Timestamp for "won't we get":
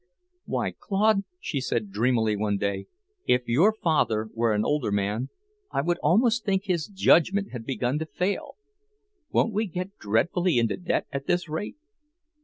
9.29-9.99